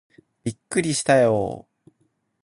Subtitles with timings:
[0.43, 1.91] びっくりしたよー